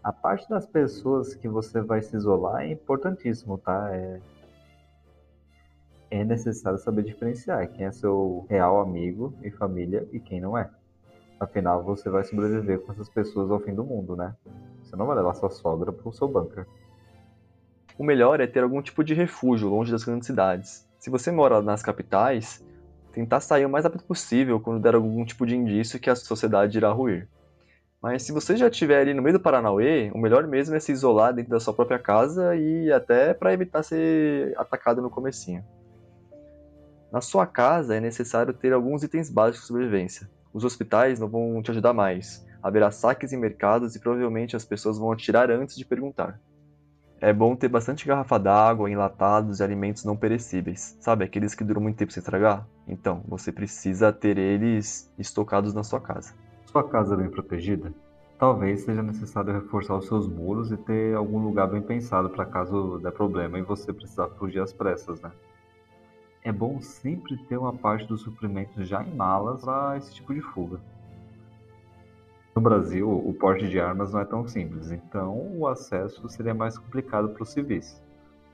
A 0.00 0.12
parte 0.12 0.48
das 0.48 0.64
pessoas 0.64 1.34
que 1.34 1.48
você 1.48 1.80
vai 1.80 2.00
se 2.00 2.14
isolar 2.14 2.62
é 2.62 2.70
importantíssimo, 2.70 3.58
tá? 3.58 3.88
É, 3.92 4.20
é 6.08 6.24
necessário 6.24 6.78
saber 6.78 7.02
diferenciar 7.02 7.66
quem 7.72 7.84
é 7.86 7.90
seu 7.90 8.46
real 8.48 8.80
amigo 8.80 9.34
e 9.42 9.50
família 9.50 10.08
e 10.12 10.20
quem 10.20 10.40
não 10.40 10.56
é. 10.56 10.70
Afinal, 11.40 11.84
você 11.84 12.10
vai 12.10 12.24
sobreviver 12.24 12.80
com 12.80 12.92
essas 12.92 13.08
pessoas 13.08 13.50
ao 13.50 13.60
fim 13.60 13.74
do 13.74 13.84
mundo, 13.84 14.16
né? 14.16 14.34
Você 14.82 14.96
não 14.96 15.06
vai 15.06 15.16
levar 15.16 15.34
sua 15.34 15.50
sogra 15.50 15.92
pro 15.92 16.12
seu 16.12 16.26
bunker. 16.26 16.66
O 17.96 18.04
melhor 18.04 18.40
é 18.40 18.46
ter 18.46 18.62
algum 18.62 18.82
tipo 18.82 19.04
de 19.04 19.14
refúgio 19.14 19.68
longe 19.68 19.92
das 19.92 20.04
grandes 20.04 20.26
cidades. 20.26 20.88
Se 20.98 21.10
você 21.10 21.30
mora 21.30 21.62
nas 21.62 21.82
capitais, 21.82 22.64
tentar 23.12 23.40
sair 23.40 23.66
o 23.66 23.70
mais 23.70 23.84
rápido 23.84 24.04
possível 24.04 24.60
quando 24.60 24.82
der 24.82 24.94
algum 24.94 25.24
tipo 25.24 25.46
de 25.46 25.56
indício 25.56 26.00
que 26.00 26.10
a 26.10 26.16
sociedade 26.16 26.76
irá 26.76 26.90
ruir. 26.90 27.28
Mas 28.00 28.22
se 28.22 28.32
você 28.32 28.56
já 28.56 28.68
estiver 28.68 29.00
ali 29.00 29.12
no 29.12 29.22
meio 29.22 29.38
do 29.38 29.42
Paranauê, 29.42 30.10
o 30.14 30.18
melhor 30.18 30.46
mesmo 30.46 30.76
é 30.76 30.80
se 30.80 30.92
isolar 30.92 31.34
dentro 31.34 31.50
da 31.50 31.58
sua 31.58 31.74
própria 31.74 31.98
casa 31.98 32.54
e 32.54 32.92
até 32.92 33.34
para 33.34 33.52
evitar 33.52 33.82
ser 33.82 34.56
atacado 34.56 35.02
no 35.02 35.10
comecinho. 35.10 35.64
Na 37.10 37.20
sua 37.20 37.46
casa 37.46 37.96
é 37.96 38.00
necessário 38.00 38.54
ter 38.54 38.72
alguns 38.72 39.02
itens 39.02 39.28
básicos 39.30 39.62
de 39.62 39.66
sobrevivência, 39.66 40.30
os 40.52 40.64
hospitais 40.64 41.18
não 41.18 41.28
vão 41.28 41.62
te 41.62 41.70
ajudar 41.70 41.92
mais. 41.92 42.46
Haverá 42.62 42.90
saques 42.90 43.32
em 43.32 43.36
mercados 43.36 43.94
e 43.94 44.00
provavelmente 44.00 44.56
as 44.56 44.64
pessoas 44.64 44.98
vão 44.98 45.12
atirar 45.12 45.50
antes 45.50 45.76
de 45.76 45.84
perguntar. 45.84 46.40
É 47.20 47.32
bom 47.32 47.56
ter 47.56 47.68
bastante 47.68 48.06
garrafa 48.06 48.38
d'água, 48.38 48.88
enlatados 48.88 49.58
e 49.58 49.62
alimentos 49.62 50.04
não 50.04 50.16
perecíveis. 50.16 50.96
Sabe, 51.00 51.24
aqueles 51.24 51.52
que 51.52 51.64
duram 51.64 51.80
muito 51.80 51.96
tempo 51.96 52.12
sem 52.12 52.20
estragar? 52.20 52.64
Então, 52.86 53.24
você 53.26 53.50
precisa 53.50 54.12
ter 54.12 54.38
eles 54.38 55.12
estocados 55.18 55.74
na 55.74 55.82
sua 55.82 56.00
casa. 56.00 56.32
Sua 56.66 56.88
casa 56.88 57.14
é 57.14 57.16
bem 57.16 57.28
protegida? 57.28 57.92
Talvez 58.38 58.82
seja 58.82 59.02
necessário 59.02 59.52
reforçar 59.52 59.96
os 59.96 60.06
seus 60.06 60.28
muros 60.28 60.70
e 60.70 60.76
ter 60.76 61.16
algum 61.16 61.40
lugar 61.40 61.66
bem 61.66 61.82
pensado 61.82 62.30
para 62.30 62.46
caso 62.46 63.00
der 63.02 63.10
problema 63.10 63.58
e 63.58 63.62
você 63.62 63.92
precisar 63.92 64.28
fugir 64.38 64.60
às 64.60 64.72
pressas, 64.72 65.20
né? 65.20 65.32
É 66.42 66.52
bom 66.52 66.80
sempre 66.80 67.36
ter 67.44 67.56
uma 67.56 67.72
parte 67.72 68.06
dos 68.06 68.22
suprimentos 68.22 68.88
já 68.88 69.02
em 69.02 69.14
malas 69.14 69.60
para 69.62 69.96
esse 69.96 70.14
tipo 70.14 70.32
de 70.32 70.40
fuga. 70.40 70.80
No 72.54 72.62
Brasil, 72.62 73.08
o 73.10 73.32
porte 73.34 73.68
de 73.68 73.78
armas 73.78 74.12
não 74.12 74.20
é 74.20 74.24
tão 74.24 74.46
simples, 74.46 74.90
então 74.90 75.56
o 75.56 75.66
acesso 75.66 76.28
seria 76.28 76.54
mais 76.54 76.76
complicado 76.76 77.28
para 77.30 77.42
os 77.42 77.50
civis. 77.50 78.02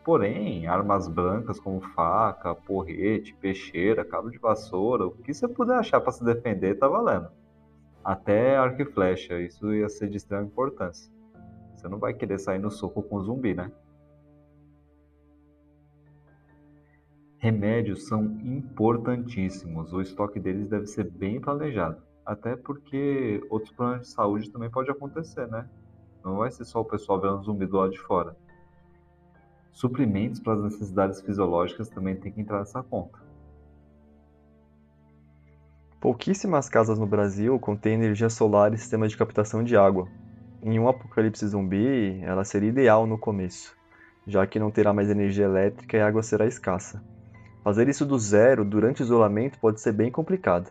Porém, 0.05 0.67
armas 0.67 1.09
brancas 1.09 1.59
como 1.59 1.81
faca, 1.81 2.55
porrete, 2.55 3.35
peixeira, 3.41 4.05
cabo 4.05 4.31
de 4.31 4.39
vassoura, 4.39 5.07
o 5.07 5.13
que 5.13 5.33
você 5.33 5.49
puder 5.49 5.79
achar 5.79 6.01
para 6.01 6.13
se 6.13 6.23
defender 6.23 6.79
tá 6.79 6.87
valendo 6.87 7.29
até 8.05 8.57
arco 8.57 8.83
e 8.83 8.85
flecha. 8.85 9.41
Isso 9.41 9.73
ia 9.73 9.89
ser 9.89 10.09
de 10.09 10.19
extrema 10.19 10.45
importância. 10.45 11.11
Você 11.75 11.89
não 11.89 11.99
vai 11.99 12.13
querer 12.13 12.39
sair 12.39 12.59
no 12.59 12.71
soco 12.71 13.03
com 13.03 13.21
zumbi, 13.21 13.55
né? 13.55 13.73
Remédios 17.45 18.07
são 18.07 18.25
importantíssimos. 18.43 19.93
O 19.93 20.01
estoque 20.01 20.41
deles 20.41 20.67
deve 20.67 20.87
ser 20.87 21.11
bem 21.11 21.39
planejado. 21.39 22.01
Até 22.25 22.57
porque 22.57 23.39
outros 23.51 23.71
problemas 23.71 24.07
de 24.07 24.15
saúde 24.15 24.51
também 24.51 24.71
pode 24.71 24.91
acontecer, 24.91 25.47
né? 25.49 25.69
Não 26.25 26.39
vai 26.39 26.51
ser 26.51 26.65
só 26.65 26.81
o 26.81 26.87
pessoal 26.87 27.21
vendo 27.21 27.43
zumbi 27.43 27.67
do 27.67 27.77
lado 27.77 27.93
de 27.93 28.01
fora. 28.01 28.35
Suprimentos 29.73 30.41
para 30.41 30.55
as 30.55 30.63
necessidades 30.63 31.21
fisiológicas 31.21 31.91
também 31.91 32.17
tem 32.17 32.33
que 32.33 32.41
entrar 32.41 32.61
nessa 32.61 32.83
conta. 32.83 33.19
Pouquíssimas 36.01 36.71
casas 36.71 36.99
no 36.99 37.07
Brasil 37.07 37.61
contêm 37.61 37.93
energia 37.93 38.31
solar 38.31 38.73
e 38.73 38.79
sistema 38.79 39.07
de 39.07 39.19
captação 39.19 39.63
de 39.63 39.77
água. 39.77 40.09
Em 40.63 40.81
um 40.81 40.89
apocalipse 40.89 41.47
zumbi, 41.47 42.23
ela 42.23 42.43
seria 42.43 42.71
ideal 42.71 43.07
no 43.07 43.19
começo, 43.19 43.77
já 44.27 44.47
que 44.47 44.59
não 44.59 44.71
terá 44.71 44.95
mais 44.95 45.11
energia 45.11 45.45
elétrica 45.45 45.99
e 45.99 46.01
a 46.01 46.07
água 46.07 46.23
será 46.23 46.47
escassa. 46.47 47.05
Fazer 47.65 47.89
isso 47.89 48.05
do 48.05 48.19
zero 48.19 48.63
durante 48.63 49.01
o 49.01 49.05
isolamento 49.05 49.59
pode 49.59 49.81
ser 49.81 49.93
bem 49.93 50.13
complicado. 50.13 50.71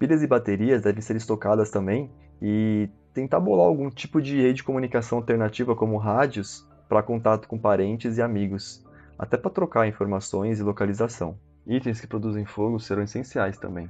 Pilhas 0.00 0.20
e 0.20 0.26
baterias 0.26 0.82
devem 0.82 1.00
ser 1.00 1.14
estocadas 1.14 1.70
também 1.70 2.10
e 2.42 2.90
tentar 3.14 3.38
bolar 3.38 3.68
algum 3.68 3.88
tipo 3.88 4.20
de 4.20 4.36
rede 4.42 4.54
de 4.54 4.64
comunicação 4.64 5.18
alternativa 5.18 5.76
como 5.76 5.96
rádios 5.96 6.68
para 6.88 7.04
contato 7.04 7.46
com 7.46 7.56
parentes 7.56 8.18
e 8.18 8.22
amigos, 8.22 8.84
até 9.16 9.36
para 9.36 9.50
trocar 9.50 9.86
informações 9.86 10.58
e 10.58 10.64
localização. 10.64 11.38
Itens 11.64 12.00
que 12.00 12.08
produzem 12.08 12.44
fogo 12.44 12.80
serão 12.80 13.04
essenciais 13.04 13.56
também. 13.56 13.88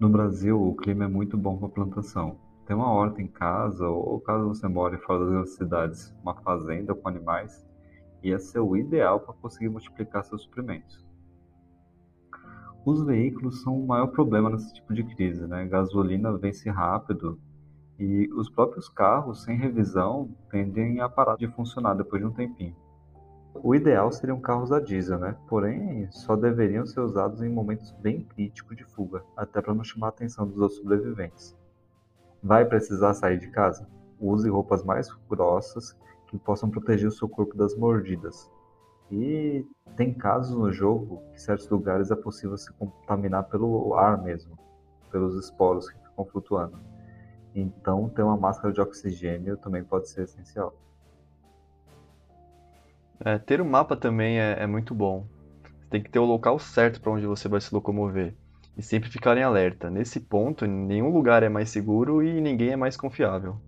No 0.00 0.08
Brasil, 0.08 0.60
o 0.60 0.74
clima 0.74 1.04
é 1.04 1.08
muito 1.08 1.36
bom 1.36 1.58
para 1.58 1.68
plantação. 1.68 2.38
Ter 2.66 2.72
uma 2.72 2.90
horta 2.90 3.20
em 3.20 3.28
casa, 3.28 3.86
ou 3.86 4.18
caso 4.20 4.48
você 4.48 4.66
more 4.66 4.96
fora 4.96 5.20
das 5.20 5.28
grandes 5.28 5.54
cidades, 5.56 6.14
uma 6.22 6.34
fazenda 6.34 6.94
com 6.94 7.06
animais, 7.06 7.66
ia 8.22 8.38
ser 8.38 8.60
o 8.60 8.76
ideal 8.76 9.20
para 9.20 9.34
conseguir 9.34 9.68
multiplicar 9.68 10.24
seus 10.24 10.42
suprimentos. 10.42 11.04
Os 12.84 13.04
veículos 13.04 13.62
são 13.62 13.78
o 13.78 13.86
maior 13.86 14.06
problema 14.08 14.48
nesse 14.48 14.72
tipo 14.74 14.94
de 14.94 15.02
crise, 15.02 15.46
né? 15.46 15.66
Gasolina 15.66 16.36
vence 16.38 16.70
rápido 16.70 17.38
e 17.98 18.28
os 18.34 18.48
próprios 18.48 18.88
carros, 18.88 19.42
sem 19.42 19.56
revisão, 19.56 20.30
tendem 20.50 21.00
a 21.00 21.08
parar 21.08 21.36
de 21.36 21.48
funcionar 21.48 21.94
depois 21.94 22.22
de 22.22 22.28
um 22.28 22.32
tempinho. 22.32 22.76
O 23.54 23.74
ideal 23.74 24.12
seriam 24.12 24.38
carros 24.38 24.70
a 24.70 24.78
diesel, 24.78 25.18
né? 25.18 25.36
Porém, 25.48 26.08
só 26.12 26.36
deveriam 26.36 26.84
ser 26.86 27.00
usados 27.00 27.42
em 27.42 27.48
momentos 27.48 27.90
bem 27.92 28.22
críticos 28.22 28.76
de 28.76 28.84
fuga, 28.84 29.24
até 29.36 29.60
para 29.62 29.74
não 29.74 29.82
chamar 29.82 30.08
a 30.08 30.10
atenção 30.10 30.46
dos 30.46 30.58
outros 30.58 30.78
sobreviventes. 30.78 31.56
Vai 32.42 32.64
precisar 32.66 33.14
sair 33.14 33.38
de 33.38 33.48
casa? 33.48 33.88
Use 34.20 34.48
roupas 34.48 34.84
mais 34.84 35.12
grossas 35.28 35.98
que 36.28 36.38
possam 36.38 36.70
proteger 36.70 37.08
o 37.08 37.12
seu 37.12 37.28
corpo 37.28 37.56
das 37.56 37.76
mordidas. 37.76 38.50
E 39.10 39.64
tem 39.96 40.12
casos 40.12 40.56
no 40.56 40.72
jogo 40.72 41.22
que 41.28 41.36
em 41.36 41.38
certos 41.38 41.68
lugares 41.68 42.10
é 42.10 42.16
possível 42.16 42.56
se 42.56 42.72
contaminar 42.72 43.44
pelo 43.44 43.94
ar 43.94 44.20
mesmo, 44.22 44.58
pelos 45.10 45.36
esporos 45.36 45.88
que 45.88 45.98
ficam 45.98 46.24
flutuando. 46.24 46.78
Então, 47.54 48.08
ter 48.08 48.22
uma 48.22 48.36
máscara 48.36 48.72
de 48.72 48.80
oxigênio 48.80 49.56
também 49.56 49.82
pode 49.82 50.10
ser 50.10 50.24
essencial. 50.24 50.74
É, 53.24 53.38
ter 53.38 53.60
o 53.60 53.64
um 53.64 53.68
mapa 53.68 53.96
também 53.96 54.38
é, 54.38 54.62
é, 54.62 54.66
muito 54.66 54.94
bom. 54.94 55.26
Você 55.80 55.88
tem 55.88 56.02
que 56.02 56.10
ter 56.10 56.18
o 56.18 56.24
local 56.24 56.58
certo 56.58 57.00
para 57.00 57.12
onde 57.12 57.26
você 57.26 57.48
vai 57.48 57.60
se 57.60 57.74
locomover. 57.74 58.34
E 58.76 58.82
sempre 58.82 59.08
ficar 59.08 59.38
em 59.38 59.42
alerta. 59.42 59.88
Nesse 59.88 60.20
ponto, 60.20 60.66
nenhum 60.66 61.10
lugar 61.10 61.42
é 61.42 61.48
mais 61.48 61.70
seguro 61.70 62.22
e 62.22 62.40
ninguém 62.42 62.72
é 62.72 62.76
mais 62.76 62.94
confiável. 62.94 63.58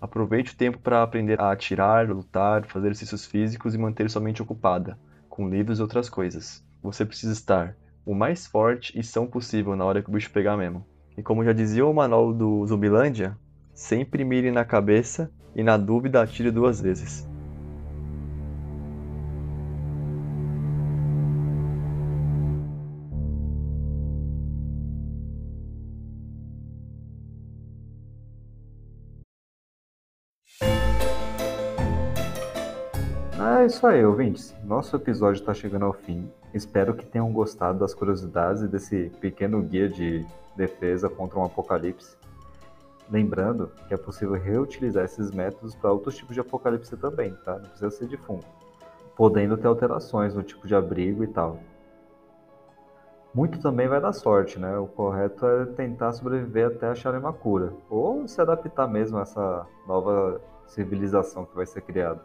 Aproveite 0.00 0.54
o 0.54 0.56
tempo 0.56 0.78
para 0.78 1.02
aprender 1.02 1.40
a 1.40 1.52
atirar, 1.52 2.08
lutar, 2.08 2.64
fazer 2.66 2.88
exercícios 2.88 3.26
físicos 3.26 3.74
e 3.74 3.78
manter 3.78 4.08
sua 4.08 4.22
mente 4.22 4.42
ocupada, 4.42 4.98
com 5.28 5.48
livros 5.48 5.78
e 5.78 5.82
outras 5.82 6.08
coisas. 6.08 6.64
Você 6.82 7.04
precisa 7.04 7.32
estar 7.32 7.76
o 8.04 8.14
mais 8.14 8.46
forte 8.46 8.98
e 8.98 9.02
são 9.02 9.26
possível 9.26 9.76
na 9.76 9.84
hora 9.84 10.02
que 10.02 10.08
o 10.08 10.12
bicho 10.12 10.30
pegar 10.30 10.56
mesmo. 10.56 10.86
E 11.16 11.22
como 11.22 11.44
já 11.44 11.52
dizia 11.52 11.84
o 11.84 11.92
manual 11.92 12.32
do 12.32 12.66
Zumbilândia, 12.66 13.36
sempre 13.74 14.24
mire 14.24 14.50
na 14.50 14.64
cabeça 14.64 15.30
e 15.54 15.62
na 15.62 15.76
dúvida 15.76 16.22
atire 16.22 16.50
duas 16.50 16.80
vezes. 16.80 17.29
Isso 33.80 33.86
aí, 33.86 34.04
ouvintes. 34.04 34.54
Nosso 34.62 34.94
episódio 34.94 35.40
está 35.40 35.54
chegando 35.54 35.86
ao 35.86 35.94
fim. 35.94 36.30
Espero 36.52 36.92
que 36.92 37.06
tenham 37.06 37.32
gostado 37.32 37.78
das 37.78 37.94
curiosidades 37.94 38.68
desse 38.68 39.10
pequeno 39.22 39.62
guia 39.62 39.88
de 39.88 40.26
defesa 40.54 41.08
contra 41.08 41.38
um 41.38 41.44
apocalipse. 41.44 42.14
Lembrando 43.10 43.72
que 43.88 43.94
é 43.94 43.96
possível 43.96 44.34
reutilizar 44.34 45.06
esses 45.06 45.30
métodos 45.30 45.74
para 45.74 45.90
outros 45.90 46.14
tipos 46.14 46.34
de 46.34 46.40
apocalipse 46.40 46.94
também, 46.94 47.32
tá? 47.42 47.54
Não 47.54 47.70
precisa 47.70 47.90
ser 47.90 48.06
de 48.06 48.18
fungo. 48.18 48.44
Podendo 49.16 49.56
ter 49.56 49.66
alterações 49.66 50.34
no 50.34 50.42
tipo 50.42 50.68
de 50.68 50.74
abrigo 50.74 51.24
e 51.24 51.28
tal. 51.28 51.58
Muito 53.32 53.62
também 53.62 53.88
vai 53.88 53.98
dar 53.98 54.12
sorte, 54.12 54.58
né? 54.58 54.76
O 54.76 54.88
correto 54.88 55.46
é 55.46 55.64
tentar 55.64 56.12
sobreviver 56.12 56.66
até 56.66 56.88
acharem 56.88 57.18
uma 57.18 57.32
cura. 57.32 57.72
Ou 57.88 58.28
se 58.28 58.42
adaptar 58.42 58.86
mesmo 58.86 59.16
a 59.16 59.22
essa 59.22 59.66
nova 59.88 60.38
civilização 60.66 61.46
que 61.46 61.56
vai 61.56 61.64
ser 61.64 61.80
criada. 61.80 62.20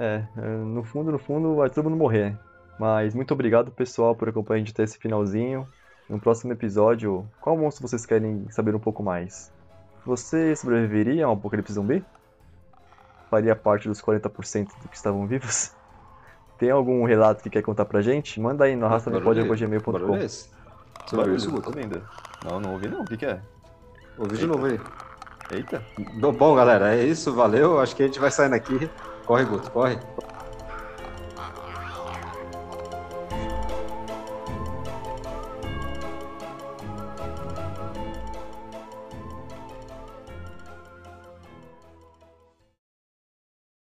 É, 0.00 0.24
é, 0.38 0.40
no 0.40 0.82
fundo, 0.82 1.12
no 1.12 1.18
fundo, 1.18 1.56
vai 1.56 1.68
todo 1.68 1.84
mundo 1.84 1.98
morrer. 1.98 2.34
Mas 2.78 3.14
muito 3.14 3.34
obrigado, 3.34 3.70
pessoal, 3.70 4.16
por 4.16 4.30
acompanhar 4.30 4.56
a 4.56 4.58
gente 4.60 4.72
até 4.72 4.82
esse 4.82 4.98
finalzinho. 4.98 5.68
No 6.08 6.18
próximo 6.18 6.50
episódio, 6.54 7.28
qual 7.38 7.56
monstro 7.56 7.86
vocês 7.86 8.06
querem 8.06 8.46
saber 8.48 8.74
um 8.74 8.80
pouco 8.80 9.02
mais? 9.02 9.52
Você 10.06 10.56
sobreviveria 10.56 11.26
a 11.26 11.28
um 11.28 11.32
apocalipse 11.32 11.74
zumbi? 11.74 12.02
Faria 13.28 13.54
parte 13.54 13.86
dos 13.86 14.00
40% 14.00 14.68
do 14.82 14.88
que 14.88 14.96
estavam 14.96 15.26
vivos? 15.26 15.72
Tem 16.58 16.70
algum 16.70 17.04
relato 17.04 17.42
que 17.42 17.50
quer 17.50 17.62
contar 17.62 17.84
pra 17.84 18.00
gente? 18.00 18.40
Manda 18.40 18.64
aí 18.64 18.74
no 18.74 18.86
arrasta-me-pode.gmail.com 18.86 20.18
Você 20.18 20.48
ouviu 21.12 21.34
isso, 21.36 21.50
Guto? 21.50 21.68
ouvindo. 21.68 22.02
Não, 22.44 22.58
não 22.58 22.72
ouvi 22.72 22.88
não. 22.88 23.02
O 23.02 23.04
que, 23.04 23.18
que 23.18 23.26
é? 23.26 23.38
Ouvi 24.18 24.38
de 24.38 24.46
novo 24.46 24.64
aí. 24.64 24.80
Eita. 25.52 25.82
Bom, 26.38 26.54
galera, 26.54 26.94
é 26.94 27.04
isso. 27.04 27.32
Valeu. 27.34 27.78
Acho 27.80 27.94
que 27.94 28.02
a 28.02 28.06
gente 28.06 28.18
vai 28.18 28.30
saindo 28.30 28.54
aqui. 28.54 28.90
Corre, 29.30 29.44
Guto, 29.44 29.70
corre. 29.70 29.96